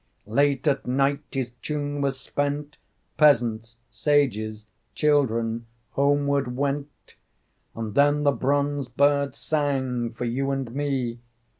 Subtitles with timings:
[0.25, 2.75] Late at night his tune was spent.
[3.17, 7.13] Peasants, Sages, Children, Homeward went,
[7.75, 11.19] And then the bronze bird sang for you and me.